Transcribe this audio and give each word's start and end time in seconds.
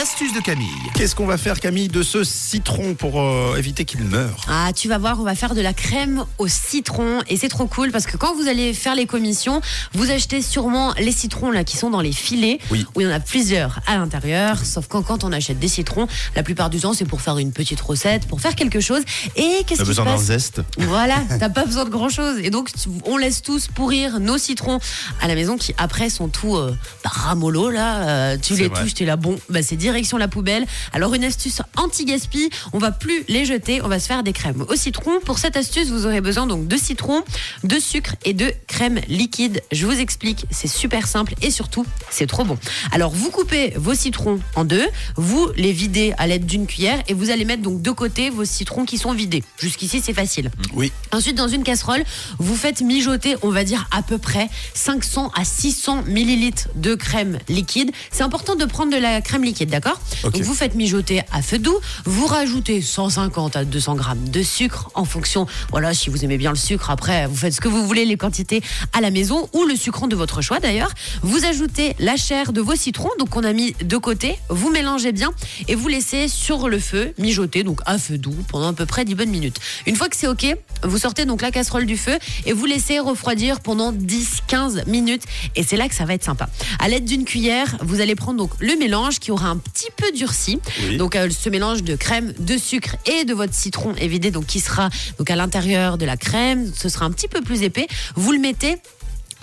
l'astuce 0.00 0.32
de 0.32 0.40
Camille. 0.40 0.66
Qu'est-ce 0.94 1.14
qu'on 1.14 1.26
va 1.26 1.36
faire, 1.36 1.60
Camille, 1.60 1.88
de 1.88 2.02
ce 2.02 2.24
citron 2.24 2.94
pour 2.94 3.20
euh, 3.20 3.54
éviter 3.58 3.84
qu'il 3.84 4.02
meure? 4.02 4.46
Ah, 4.48 4.70
tu 4.74 4.88
vas 4.88 4.96
voir, 4.96 5.20
on 5.20 5.24
va 5.24 5.34
faire 5.34 5.54
de 5.54 5.60
la 5.60 5.74
crème 5.74 6.24
au 6.38 6.48
citron 6.48 7.18
et 7.28 7.36
c'est 7.36 7.50
trop 7.50 7.66
cool 7.66 7.90
parce 7.92 8.06
que 8.06 8.16
quand 8.16 8.34
vous 8.34 8.48
allez 8.48 8.72
faire 8.72 8.94
les 8.94 9.04
commissions, 9.04 9.60
vous 9.92 10.10
achetez 10.10 10.40
sûrement 10.40 10.94
les 10.98 11.12
citrons 11.12 11.50
là 11.50 11.64
qui 11.64 11.76
sont 11.76 11.90
dans 11.90 12.00
les 12.00 12.12
filets 12.12 12.60
Oui. 12.70 12.86
où 12.94 13.02
il 13.02 13.04
y 13.04 13.06
en 13.10 13.14
a 13.14 13.20
plusieurs 13.20 13.80
à 13.86 13.98
l'intérieur. 13.98 14.64
Sauf 14.64 14.86
quand 14.88 15.02
quand 15.02 15.22
on 15.22 15.32
achète 15.32 15.58
des 15.58 15.68
citrons, 15.68 16.06
la 16.34 16.42
plupart 16.42 16.70
du 16.70 16.80
temps 16.80 16.94
c'est 16.94 17.04
pour 17.04 17.20
faire 17.20 17.36
une 17.36 17.52
petite 17.52 17.82
recette, 17.82 18.26
pour 18.26 18.40
faire 18.40 18.54
quelque 18.54 18.80
chose. 18.80 19.02
Et 19.36 19.64
qu'est-ce 19.66 19.82
qui 19.82 19.86
besoin 19.86 20.06
d'un 20.06 20.16
zeste 20.16 20.62
Voilà, 20.78 21.16
t'as 21.38 21.50
pas 21.50 21.66
besoin 21.66 21.84
de 21.84 21.90
grand 21.90 22.08
chose. 22.08 22.38
Et 22.42 22.48
donc, 22.48 22.70
on 23.04 23.18
laisse 23.18 23.42
tous 23.42 23.68
pourrir 23.68 24.18
nos 24.18 24.38
citrons 24.38 24.78
à 25.20 25.28
la 25.28 25.34
maison 25.34 25.58
qui, 25.58 25.74
après, 25.76 26.08
sont 26.08 26.28
tout 26.28 26.56
euh, 26.56 26.74
bah, 27.04 27.10
ramollo, 27.12 27.68
là. 27.68 28.08
Euh, 28.08 28.36
tu 28.40 28.54
les 28.54 28.68
vrai. 28.68 28.80
touches, 28.82 28.94
t'es 28.94 29.04
là, 29.04 29.16
bon, 29.16 29.38
bah, 29.50 29.60
c'est 29.62 29.76
direction 29.90 30.18
la 30.18 30.28
poubelle. 30.28 30.66
Alors, 30.92 31.14
une 31.14 31.24
astuce 31.24 31.62
anti-gaspi, 31.76 32.50
on 32.72 32.78
va 32.78 32.92
plus 32.92 33.24
les 33.28 33.44
jeter, 33.44 33.82
on 33.82 33.88
va 33.88 33.98
se 33.98 34.06
faire 34.06 34.22
des 34.22 34.32
crèmes 34.32 34.64
au 34.68 34.76
citron. 34.76 35.18
Pour 35.24 35.38
cette 35.38 35.56
astuce, 35.56 35.88
vous 35.88 36.06
aurez 36.06 36.20
besoin 36.20 36.46
donc 36.46 36.68
de 36.68 36.76
citron, 36.76 37.22
de 37.64 37.78
sucre 37.80 38.14
et 38.24 38.32
de 38.32 38.52
crème 38.68 39.00
liquide. 39.08 39.62
Je 39.72 39.84
vous 39.86 39.98
explique, 39.98 40.46
c'est 40.50 40.68
super 40.68 41.08
simple 41.08 41.34
et 41.42 41.50
surtout, 41.50 41.84
c'est 42.08 42.28
trop 42.28 42.44
bon. 42.44 42.56
Alors, 42.92 43.10
vous 43.10 43.30
coupez 43.30 43.72
vos 43.76 43.94
citrons 43.94 44.38
en 44.54 44.64
deux, 44.64 44.86
vous 45.16 45.48
les 45.56 45.72
videz 45.72 46.14
à 46.18 46.28
l'aide 46.28 46.46
d'une 46.46 46.66
cuillère 46.66 47.02
et 47.08 47.14
vous 47.14 47.30
allez 47.30 47.44
mettre 47.44 47.62
donc 47.62 47.82
de 47.82 47.90
côté 47.90 48.30
vos 48.30 48.44
citrons 48.44 48.84
qui 48.84 48.96
sont 48.96 49.12
vidés. 49.12 49.42
Jusqu'ici, 49.58 50.00
c'est 50.00 50.14
facile. 50.14 50.50
Oui. 50.74 50.92
Ensuite, 51.10 51.36
dans 51.36 51.48
une 51.48 51.64
casserole, 51.64 52.04
vous 52.38 52.54
faites 52.54 52.80
mijoter, 52.80 53.36
on 53.42 53.50
va 53.50 53.64
dire 53.64 53.88
à 53.90 54.02
peu 54.02 54.18
près 54.18 54.48
500 54.74 55.32
à 55.34 55.44
600 55.44 56.04
millilitres 56.06 56.68
de 56.76 56.94
crème 56.94 57.38
liquide. 57.48 57.90
C'est 58.12 58.22
important 58.22 58.54
de 58.54 58.64
prendre 58.64 58.92
de 58.92 58.98
la 58.98 59.20
crème 59.20 59.42
liquide, 59.42 59.70
d'accord? 59.70 59.79
Ok. 60.24 60.32
Donc 60.32 60.42
vous 60.42 60.54
faites 60.54 60.74
mijoter 60.74 61.22
à 61.32 61.42
feu 61.42 61.58
doux, 61.58 61.78
vous 62.04 62.26
rajoutez 62.26 62.82
150 62.82 63.56
à 63.56 63.64
200 63.64 63.94
grammes 63.94 64.28
de 64.28 64.42
sucre 64.42 64.90
en 64.94 65.04
fonction, 65.04 65.46
voilà, 65.70 65.94
si 65.94 66.10
vous 66.10 66.24
aimez 66.24 66.38
bien 66.38 66.50
le 66.50 66.56
sucre, 66.56 66.90
après 66.90 67.26
vous 67.26 67.36
faites 67.36 67.54
ce 67.54 67.60
que 67.60 67.68
vous 67.68 67.86
voulez, 67.86 68.04
les 68.04 68.16
quantités 68.16 68.62
à 68.92 69.00
la 69.00 69.10
maison 69.10 69.48
ou 69.52 69.64
le 69.64 69.76
sucrant 69.76 70.06
de 70.06 70.16
votre 70.16 70.42
choix 70.42 70.60
d'ailleurs. 70.60 70.90
Vous 71.22 71.44
ajoutez 71.44 71.94
la 71.98 72.16
chair 72.16 72.52
de 72.52 72.60
vos 72.60 72.76
citrons, 72.76 73.10
donc 73.18 73.36
on 73.36 73.44
a 73.44 73.52
mis 73.52 73.74
de 73.82 73.96
côté, 73.96 74.38
vous 74.48 74.70
mélangez 74.70 75.12
bien 75.12 75.30
et 75.68 75.74
vous 75.74 75.88
laissez 75.88 76.28
sur 76.28 76.68
le 76.68 76.78
feu 76.78 77.12
mijoter, 77.18 77.62
donc 77.62 77.80
à 77.86 77.98
feu 77.98 78.18
doux 78.18 78.36
pendant 78.48 78.68
à 78.68 78.72
peu 78.72 78.86
près 78.86 79.04
10 79.04 79.14
bonnes 79.14 79.30
minutes. 79.30 79.58
Une 79.86 79.96
fois 79.96 80.08
que 80.08 80.16
c'est 80.16 80.28
ok, 80.28 80.56
vous 80.82 80.98
sortez 80.98 81.24
donc 81.24 81.42
la 81.42 81.50
casserole 81.50 81.86
du 81.86 81.96
feu 81.96 82.18
et 82.46 82.52
vous 82.52 82.66
laissez 82.66 82.98
refroidir 82.98 83.60
pendant 83.60 83.92
10-15 83.92 84.88
minutes 84.88 85.24
et 85.56 85.62
c'est 85.62 85.76
là 85.76 85.88
que 85.88 85.94
ça 85.94 86.04
va 86.04 86.14
être 86.14 86.24
sympa. 86.24 86.48
À 86.78 86.88
l'aide 86.88 87.04
d'une 87.04 87.24
cuillère, 87.24 87.76
vous 87.82 88.00
allez 88.00 88.14
prendre 88.14 88.38
donc 88.38 88.50
le 88.60 88.76
mélange 88.76 89.18
qui 89.18 89.30
aura 89.30 89.48
un 89.48 89.56
petit 89.72 89.90
peu 89.96 90.10
durci. 90.12 90.60
Oui. 90.82 90.96
Donc 90.96 91.16
euh, 91.16 91.28
ce 91.30 91.48
mélange 91.48 91.82
de 91.82 91.96
crème, 91.96 92.32
de 92.38 92.56
sucre 92.56 92.96
et 93.06 93.24
de 93.24 93.34
votre 93.34 93.54
citron 93.54 93.94
évidé 93.96 94.30
donc 94.30 94.46
qui 94.46 94.60
sera 94.60 94.90
donc 95.18 95.30
à 95.30 95.36
l'intérieur 95.36 95.98
de 95.98 96.04
la 96.04 96.16
crème, 96.16 96.70
ce 96.74 96.88
sera 96.88 97.06
un 97.06 97.10
petit 97.10 97.28
peu 97.28 97.40
plus 97.40 97.62
épais. 97.62 97.86
Vous 98.16 98.32
le 98.32 98.38
mettez 98.38 98.76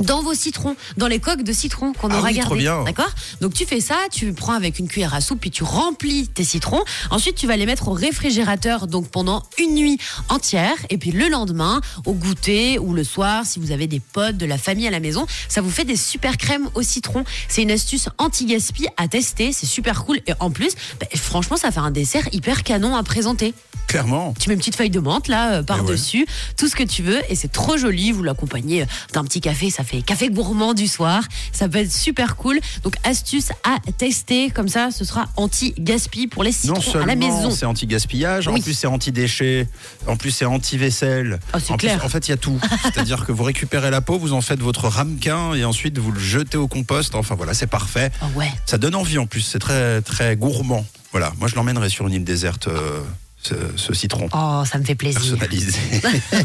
dans 0.02 0.22
vos 0.22 0.34
citrons, 0.34 0.76
dans 0.98 1.08
les 1.08 1.20
coques 1.20 1.44
de 1.44 1.54
citron 1.54 1.94
qu'on 1.94 2.10
Ah 2.12 2.18
aura 2.20 2.28
oui, 2.30 2.40
trop 2.40 2.50
gardées. 2.56 2.60
bien. 2.62 2.84
D'accord? 2.84 3.10
Donc 3.42 3.54
tu 3.54 3.66
fais 3.66 3.82
ça, 3.82 3.96
tu 4.12 4.34
prends 4.34 4.54
avec 4.54 4.80
une 4.80 4.88
cuillère 4.88 5.14
à 5.14 5.22
soupe, 5.22 5.40
puis 5.42 5.52
tu 5.52 5.64
remplis 5.64 6.28
tes 6.28 6.44
citrons. 6.44 6.84
Ensuite, 7.12 7.36
tu 7.36 7.48
vas 7.48 7.58
les 7.58 7.66
mettre 7.66 7.88
au 7.88 7.94
réfrigérateur 7.94 8.88
donc 8.88 9.10
pendant 9.10 9.44
une 9.58 9.74
nuit 9.76 9.98
entière. 10.30 10.76
Et 10.90 10.98
puis 10.98 11.12
le 11.12 11.28
lendemain, 11.30 11.82
au 12.06 12.14
goûter 12.14 12.80
ou 12.80 12.94
le 12.94 13.04
soir, 13.04 13.46
si 13.46 13.60
vous 13.60 13.72
avez 13.72 13.88
des 13.88 14.00
potes, 14.00 14.38
de 14.38 14.46
la 14.46 14.58
famille 14.58 14.88
à 14.88 14.92
la 14.92 15.00
maison, 15.00 15.26
ça 15.50 15.62
vous 15.62 15.72
fait 15.72 15.86
des 15.86 15.96
super 15.98 16.38
crèmes 16.38 16.70
au 16.76 16.82
citron. 16.82 17.24
C'est 17.48 17.62
une 17.64 17.72
astuce 17.72 18.10
anti-gaspi 18.18 18.88
à 18.98 19.08
tester, 19.08 19.52
c'est 19.54 19.66
super 19.66 20.04
cool. 20.06 20.20
Et 20.28 20.34
en 20.40 20.52
plus, 20.52 20.74
bah, 21.00 21.08
franchement, 21.16 21.58
ça 21.58 21.72
fait 21.72 21.80
un 21.80 21.92
dessert 21.92 22.28
hyper 22.34 22.64
canon 22.64 22.96
à 22.96 23.04
présenter. 23.04 23.54
Clairement. 23.88 24.34
Tu 24.40 24.50
mets 24.50 24.54
une 24.56 24.60
petite 24.60 24.76
feuille 24.76 24.90
de 24.90 25.00
menthe 25.00 25.28
là 25.28 25.54
euh, 25.54 25.64
par-dessus, 25.64 26.26
tout 26.58 26.68
ce 26.68 26.76
que 26.76 26.84
tu 26.84 27.04
veux, 27.04 27.20
et 27.32 27.36
c'est 27.36 27.52
trop 27.52 27.78
joli. 27.78 28.12
Vous 28.12 28.24
l'accompagnez 28.24 28.84
euh, 28.84 28.86
d'un 29.14 29.24
petit 29.24 29.42
café, 29.42 29.70
ça 29.70 29.84
fait 29.84 30.02
café 30.02 30.30
gourmand 30.30 30.74
du 30.74 30.88
soir. 30.88 31.24
Ça 31.52 31.68
peut 31.70 31.80
être 31.80 31.92
super 31.92 32.36
cool. 32.36 32.60
Donc 32.84 32.96
astuce 33.04 33.50
à 33.64 33.78
tester, 33.98 34.50
comme 34.50 34.68
ça, 34.68 34.90
ce 34.92 35.06
sera 35.06 35.26
anti-gaspi 35.38 36.28
pour 36.28 36.44
les 36.44 36.52
citrons 36.52 36.82
Non 36.94 37.02
à 37.02 37.06
la 37.06 37.16
maison. 37.16 37.52
c'est 37.52 37.66
anti-gaspillage, 37.66 38.48
en 38.48 38.60
plus 38.60 38.74
c'est 38.74 38.88
anti-déchets, 38.88 39.68
en 40.08 40.16
plus 40.18 40.32
c'est 40.32 40.46
anti-vaisselle. 40.46 41.40
Ah, 41.54 41.58
en, 41.70 41.74
en 42.06 42.10
fait, 42.10 42.28
il 42.28 42.32
y 42.32 42.34
a 42.34 42.38
tout. 42.38 42.60
C'est-à-dire 42.84 43.26
que 43.26 43.32
vous 43.32 43.44
récupérez 43.44 43.90
la 43.92 44.02
peau, 44.02 44.18
vous 44.20 44.34
en 44.34 44.42
faites 44.42 44.60
votre 44.60 44.88
ramequin 44.88 45.54
et 45.54 45.64
ensuite 45.66 45.98
vous 45.98 46.12
le 46.12 46.20
jetez 46.20 46.58
au 46.58 46.68
compost. 46.68 47.16
Enfin 47.16 47.36
voilà, 47.36 47.54
c'est 47.54 47.68
parfait. 47.68 48.12
Ah 48.22 48.26
ouais. 48.36 48.52
Ça 48.66 48.78
donne 48.78 48.96
envie 48.96 49.18
en 49.18 49.26
plus, 49.28 49.42
c'est 49.42 49.60
très 49.60 50.02
très 50.02 50.36
gourmand. 50.36 50.86
Voilà, 51.12 51.32
moi 51.40 51.48
je 51.48 51.56
l'emmènerai 51.56 51.90
sur 51.90 52.06
une 52.08 52.14
île 52.14 52.24
déserte, 52.26 52.68
euh, 52.68 53.02
ce, 53.48 53.56
ce 53.76 53.94
citron. 53.94 54.30
Oh, 54.34 54.64
ça 54.66 54.78
me 54.78 54.84
fait 54.84 54.96
plaisir. 54.96 55.20
personnalisé. 55.22 55.74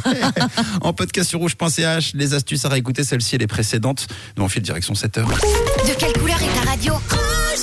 en 0.81 0.93
podcast 0.93 1.31
sur 1.31 1.41
rouge.ch, 1.41 2.13
les 2.15 2.35
astuces 2.35 2.65
à 2.65 2.69
réécouter, 2.69 3.05
celle-ci 3.05 3.37
et 3.37 3.39
les 3.39 3.47
précédentes. 3.47 4.07
Nous 4.37 4.45
on 4.45 4.49
file 4.49 4.63
direction 4.63 4.95
7h. 4.95 5.25
De 5.25 5.95
quelle 5.99 6.13
couleur 6.13 6.41
est 6.43 6.61
ta 6.61 6.71
radio 6.71 6.95